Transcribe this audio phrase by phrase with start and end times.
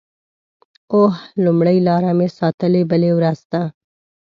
[0.93, 3.61] اوه…لومړۍ لاره مې ساتلې بلې ورځ ته